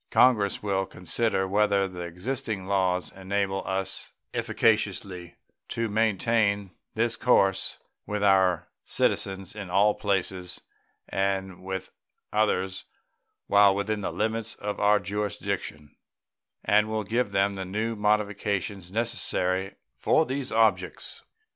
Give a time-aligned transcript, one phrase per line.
[0.09, 5.35] Congress will consider whether the existing laws enable us efficaciously
[5.67, 7.77] to maintain this course
[8.07, 10.59] with our citizens in all places
[11.07, 11.91] and with
[12.33, 12.85] others
[13.45, 15.95] while within the limits of our jurisdiction,
[16.65, 21.21] and will give them the new modifications necessary for these objects.